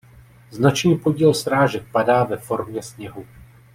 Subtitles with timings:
[0.51, 3.25] Značný podíl srážek padá ve formě sněhu.